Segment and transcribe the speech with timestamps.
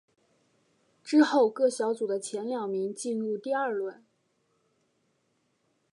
[1.03, 4.03] 之后各小组的前两名进入第二轮。